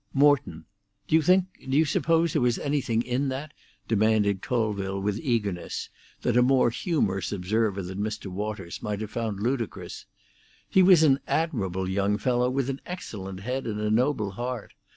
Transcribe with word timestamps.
"Morton. 0.15 0.65
Do 1.07 1.15
you 1.15 1.21
think—do 1.21 1.77
you 1.77 1.85
suppose 1.85 2.33
there 2.33 2.41
was 2.41 2.57
anything 2.57 3.03
in 3.03 3.29
that?" 3.29 3.51
demanded 3.87 4.41
Colville, 4.41 4.99
with 4.99 5.19
eagerness, 5.19 5.91
that 6.23 6.35
a 6.35 6.41
more 6.41 6.71
humorous 6.71 7.31
observer 7.31 7.83
than 7.83 7.99
Mr. 7.99 8.25
Waters 8.25 8.81
might 8.81 9.01
have 9.01 9.11
found 9.11 9.39
ludicrous. 9.43 10.07
"He 10.67 10.81
was 10.81 11.03
an 11.03 11.19
admirable 11.27 11.87
young 11.87 12.17
fellow, 12.17 12.49
with 12.49 12.67
an 12.67 12.81
excellent 12.83 13.41
head 13.41 13.67
and 13.67 13.79
a 13.79 13.91
noble 13.91 14.31
heart. 14.31 14.73